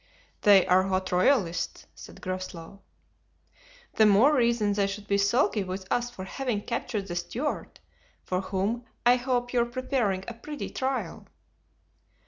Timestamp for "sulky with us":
5.19-6.09